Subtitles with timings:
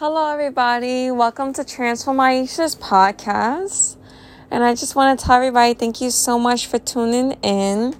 [0.00, 1.10] Hello, everybody.
[1.10, 3.96] Welcome to Transformations podcast.
[4.48, 7.96] And I just want to tell everybody thank you so much for tuning in.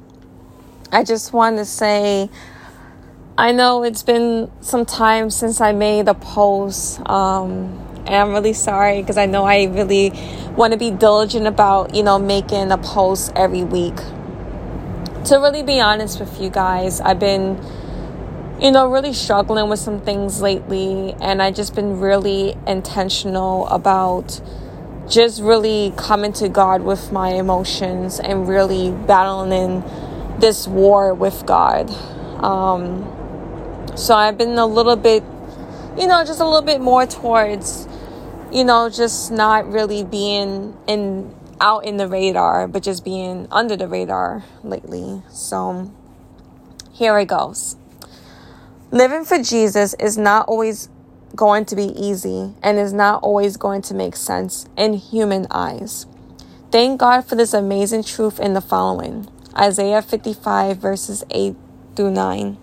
[0.93, 2.31] I just want to say,
[3.37, 7.01] I know it's been some time since I made a post.
[7.01, 7.77] Um,
[8.07, 10.13] and I'm really sorry because I know I really
[10.55, 13.97] want to be diligent about, you know, making a post every week.
[15.25, 17.61] To really be honest with you guys, I've been
[18.61, 24.41] you know, really struggling with some things lately, and I just been really intentional about
[25.09, 31.47] just really coming to God with my emotions and really battling in this war with
[31.47, 31.89] God.
[32.43, 33.07] Um,
[33.97, 35.23] so I've been a little bit,
[35.97, 37.89] you know, just a little bit more towards,
[38.53, 43.77] you know, just not really being in out in the radar, but just being under
[43.77, 45.23] the radar lately.
[45.31, 45.93] So
[46.93, 47.77] here it goes.
[48.91, 50.89] Living for Jesus is not always
[51.37, 56.07] going to be easy and is not always going to make sense in human eyes.
[56.73, 61.55] Thank God for this amazing truth in the following Isaiah 55, verses 8
[61.97, 62.57] through 9.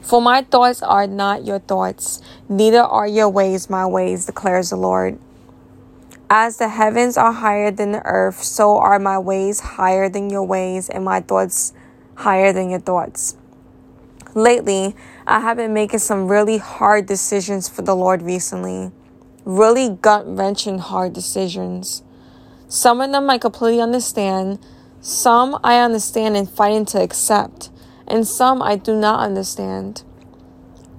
[0.00, 4.76] For my thoughts are not your thoughts, neither are your ways my ways, declares the
[4.76, 5.18] Lord.
[6.28, 10.44] As the heavens are higher than the earth, so are my ways higher than your
[10.44, 11.72] ways, and my thoughts
[12.14, 13.36] higher than your thoughts.
[14.34, 14.94] Lately,
[15.26, 18.92] I have been making some really hard decisions for the Lord recently.
[19.44, 22.04] Really gut wrenching hard decisions.
[22.68, 24.60] Some of them I completely understand,
[25.00, 27.70] some I understand and fighting to accept,
[28.06, 30.04] and some I do not understand.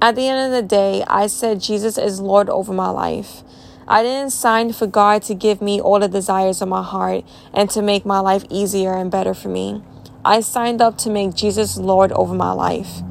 [0.02, 3.44] At the end of the day, I said Jesus is Lord over my life.
[3.88, 7.70] I didn't sign for God to give me all the desires of my heart and
[7.70, 9.84] to make my life easier and better for me.
[10.26, 13.02] I signed up to make Jesus Lord over my life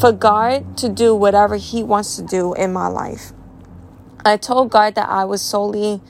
[0.00, 3.32] for God to do whatever He wants to do in my life.
[4.24, 6.00] I told God that I was solely,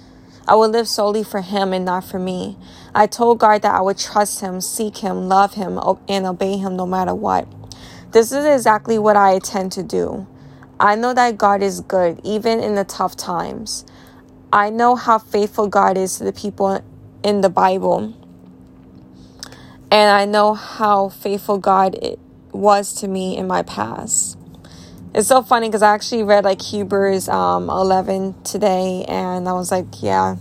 [0.46, 2.56] I would live solely for Him and not for me.
[2.94, 6.76] I told God that I would trust Him, seek Him, love Him, and obey Him
[6.76, 7.48] no matter what.
[8.12, 10.24] This is exactly what I intend to do.
[10.78, 13.84] I know that God is good, even in the tough times.
[14.52, 16.82] I know how faithful God is to the people
[17.24, 18.14] in the Bible.
[19.90, 22.16] And I know how faithful God is
[22.60, 24.38] was to me in my past.
[25.14, 29.72] It's so funny because I actually read like Hebrews um, 11 today, and I was
[29.72, 30.36] like, yeah,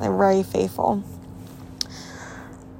[0.00, 1.02] I'm very faithful.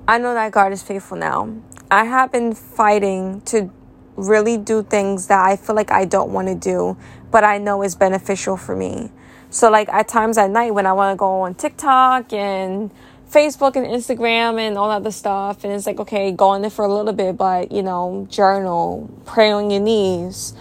[0.07, 1.55] I know that God is faithful now.
[1.91, 3.71] I have been fighting to
[4.17, 6.97] really do things that I feel like I don't want to do,
[7.31, 9.11] but I know is beneficial for me.
[9.49, 12.91] So, like at times at night when I want to go on TikTok and
[13.33, 15.65] Facebook and Instagram and all that other stuff.
[15.65, 19.11] And it's like, okay, go on there for a little bit, but, you know, journal,
[19.25, 20.53] pray on your knees,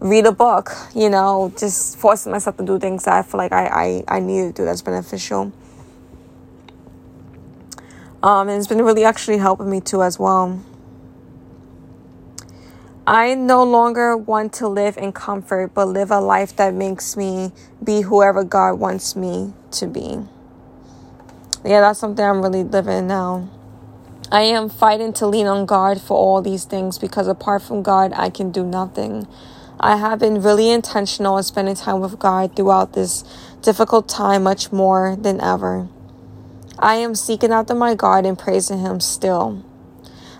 [0.00, 3.52] read a book, you know, just forcing myself to do things that I feel like
[3.52, 3.66] I,
[4.08, 5.52] I, I need to do that's beneficial.
[8.22, 10.64] Um, and it's been really actually helping me too as well.
[13.06, 17.52] I no longer want to live in comfort, but live a life that makes me
[17.82, 20.26] be whoever God wants me to be
[21.64, 23.48] yeah, that's something I'm really living now.
[24.32, 28.12] I am fighting to lean on God for all these things because apart from God,
[28.14, 29.28] I can do nothing.
[29.80, 33.24] I have been really intentional in spending time with God throughout this
[33.62, 35.88] difficult time much more than ever.
[36.78, 39.64] I am seeking after my God and praising Him still.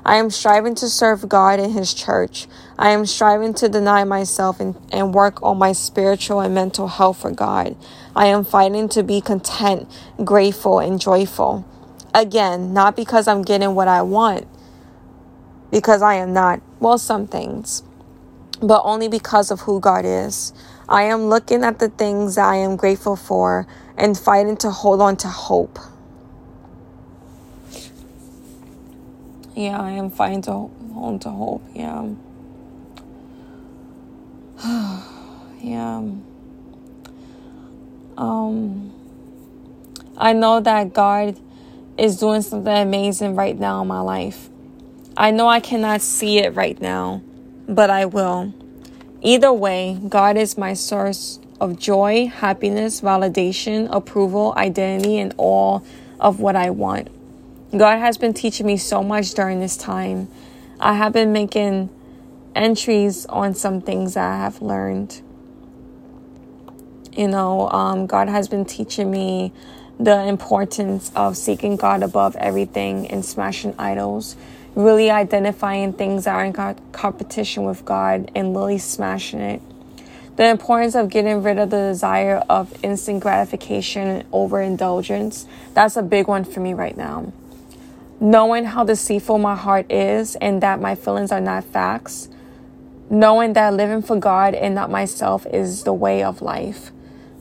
[0.04, 2.46] I am striving to serve God in His church.
[2.78, 7.22] I am striving to deny myself and, and work on my spiritual and mental health
[7.22, 7.76] for God.
[8.16, 9.88] I am fighting to be content,
[10.24, 11.66] grateful, and joyful.
[12.14, 14.46] Again, not because I'm getting what I want,
[15.70, 16.60] because I am not.
[16.80, 17.82] Well, some things,
[18.62, 20.52] but only because of who God is.
[20.88, 23.66] I am looking at the things that I am grateful for
[23.96, 25.78] and fighting to hold on to hope.
[29.54, 30.50] Yeah, I am fine to
[30.96, 31.62] on to hope.
[31.74, 32.08] Yeah.
[35.60, 36.02] yeah.
[38.16, 38.92] Um,
[40.16, 41.38] I know that God
[41.96, 44.48] is doing something amazing right now in my life.
[45.16, 47.22] I know I cannot see it right now,
[47.68, 48.52] but I will.
[49.22, 55.84] Either way, God is my source of joy, happiness, validation, approval, identity, and all
[56.18, 57.08] of what I want.
[57.70, 60.28] God has been teaching me so much during this time.
[60.78, 61.90] I have been making
[62.54, 65.20] entries on some things that I have learned.
[67.16, 69.52] You know, um, God has been teaching me
[69.98, 74.36] the importance of seeking God above everything and smashing idols,
[74.74, 76.52] really identifying things that are in
[76.92, 79.62] competition with God and really smashing it.
[80.36, 85.46] The importance of getting rid of the desire of instant gratification and overindulgence.
[85.74, 87.32] That's a big one for me right now.
[88.20, 92.28] Knowing how deceitful my heart is and that my feelings are not facts.
[93.10, 96.90] Knowing that living for God and not myself is the way of life.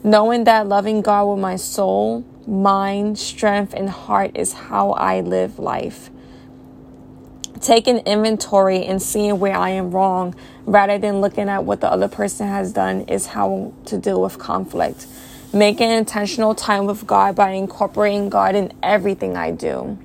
[0.02, 5.58] Knowing that loving God with my soul, mind, strength, and heart is how I live
[5.58, 6.10] life
[7.64, 10.34] taking inventory and seeing where I am wrong
[10.66, 14.38] rather than looking at what the other person has done is how to deal with
[14.38, 15.06] conflict.
[15.52, 19.98] Making intentional time with God by incorporating God in everything I do.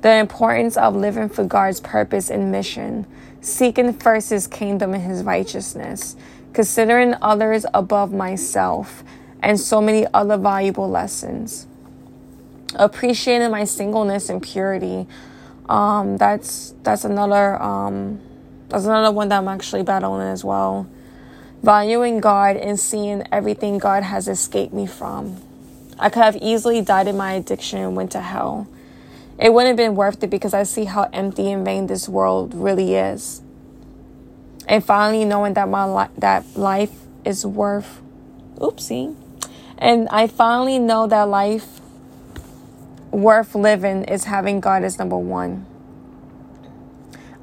[0.00, 3.06] The importance of living for God's purpose and mission.
[3.40, 6.16] Seeking first His kingdom and His righteousness.
[6.52, 9.02] Considering others above myself.
[9.40, 11.66] And so many other valuable lessons.
[12.74, 15.06] Appreciating my singleness and purity
[15.68, 18.20] um, that's that's another um,
[18.68, 20.88] that's another one that I'm actually battling as well.
[21.62, 25.36] Valuing God and seeing everything God has escaped me from.
[25.98, 28.68] I could have easily died in my addiction and went to hell.
[29.38, 32.54] It wouldn't have been worth it because I see how empty and vain this world
[32.54, 33.40] really is.
[34.66, 36.92] And finally knowing that my li- that life
[37.24, 38.02] is worth
[38.56, 39.14] oopsie.
[39.78, 41.80] And I finally know that life
[43.12, 45.66] worth living is having God as number one.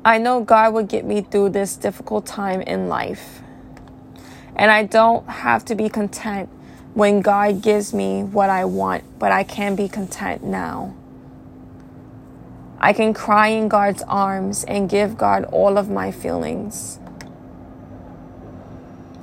[0.04, 3.42] I know God will get me through this difficult time in life.
[4.56, 6.50] And I don't have to be content
[6.94, 10.94] when God gives me what I want, but I can be content now.
[12.86, 17.00] I can cry in God's arms and give God all of my feelings.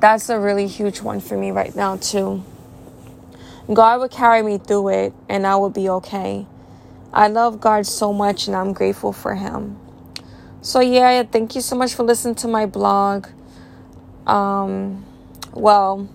[0.01, 2.43] That's a really huge one for me right now, too.
[3.73, 6.45] God will carry me through it and I will be okay.
[7.13, 9.79] I love God so much and I'm grateful for Him.
[10.61, 13.29] So, yeah, thank you so much for listening to my blog.
[14.27, 15.05] Um,
[15.53, 16.09] well,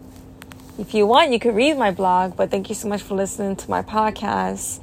[0.78, 3.56] if you want, you could read my blog, but thank you so much for listening
[3.56, 4.82] to my podcast.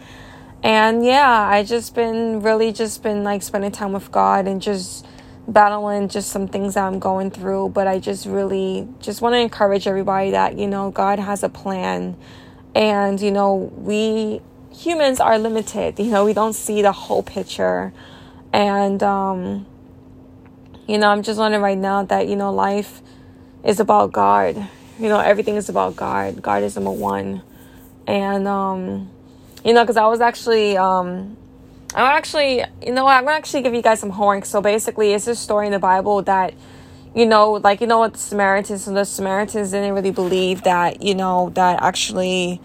[0.64, 5.04] And yeah, I just been really just been like spending time with God and just
[5.46, 7.68] battling just some things that I'm going through.
[7.68, 11.50] But I just really just want to encourage everybody that, you know, God has a
[11.50, 12.16] plan
[12.74, 14.40] and, you know, we
[14.72, 15.98] humans are limited.
[15.98, 17.92] You know, we don't see the whole picture.
[18.50, 19.66] And, um,
[20.86, 23.02] you know, I'm just learning right now that, you know, life
[23.64, 24.56] is about God.
[24.98, 26.40] You know, everything is about God.
[26.40, 27.42] God is number one.
[28.06, 29.10] And, um,
[29.64, 31.36] you know, because I was actually, um,
[31.94, 34.44] I'm actually, you know, I'm gonna actually give you guys some homework.
[34.44, 36.54] So basically, it's a story in the Bible that
[37.14, 41.02] you know, like you know what the Samaritans and the Samaritans didn't really believe that,
[41.02, 42.60] you know, that actually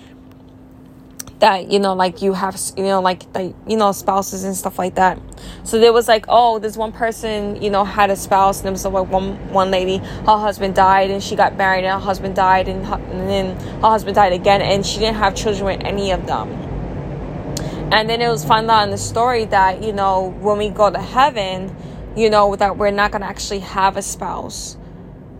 [1.40, 4.78] that you know like you have you know like like you know spouses and stuff
[4.78, 5.18] like that
[5.64, 8.72] so there was like oh this one person you know had a spouse and there
[8.74, 12.36] was like one one lady her husband died and she got married and her husband
[12.36, 16.12] died and, and then her husband died again and she didn't have children with any
[16.12, 16.69] of them
[17.92, 20.90] and then it was found out in the story that you know when we go
[20.90, 21.76] to heaven
[22.16, 24.78] you know, that we're not going to actually have a spouse.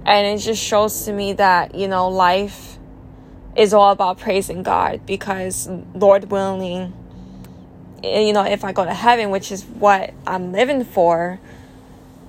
[0.06, 2.78] And it just shows to me that, you know, life
[3.56, 6.94] is all about praising God because, Lord willing,
[8.04, 11.40] eh, you know, if I go to heaven, which is what I'm living for,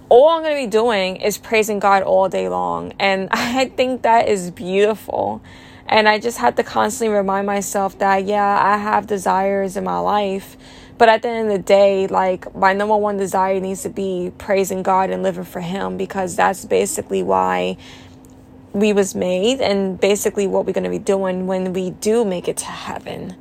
[0.09, 2.93] all I'm going to be doing is praising God all day long.
[2.99, 5.43] And I think that is beautiful.
[5.91, 9.99] And I just had to constantly remind myself that, yeah, I have desires in my
[9.99, 10.57] life
[11.01, 14.33] but at the end of the day, like my number one desire needs to be
[14.37, 17.79] praising God and living for Him because that's basically why
[18.75, 22.49] we was made and basically what we're going to be doing when we do make
[22.49, 23.35] it to heaven.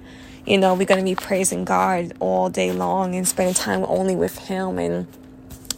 [0.45, 4.15] You know, we're going to be praising God all day long and spending time only
[4.15, 4.79] with Him.
[4.79, 5.05] And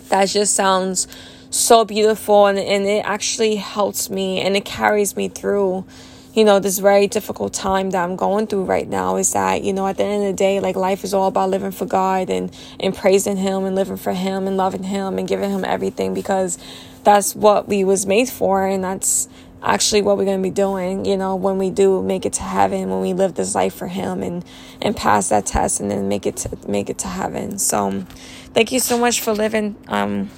[0.10, 1.08] that just sounds
[1.50, 2.46] so beautiful.
[2.46, 5.84] And, and it actually helps me and it carries me through
[6.34, 9.74] you know, this very difficult time that I'm going through right now is that, you
[9.74, 12.30] know, at the end of the day, like life is all about living for God
[12.30, 16.14] and, and praising Him and living for Him and loving Him and giving Him everything
[16.14, 16.58] because
[17.04, 19.28] that's what we was made for and that's
[19.62, 22.42] actually what we're going to be doing, you know, when we do make it to
[22.42, 24.46] heaven, when we live this life for Him and,
[24.82, 27.60] and pass that test and then make it to, make it to heaven.
[27.60, 28.06] So
[28.54, 30.30] thank you so much for living, um,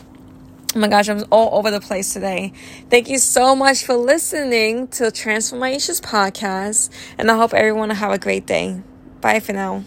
[0.76, 2.52] Oh my gosh, I'm all over the place today.
[2.90, 8.18] Thank you so much for listening to Transformations podcast, and I hope everyone have a
[8.18, 8.82] great day.
[9.22, 9.84] Bye for now.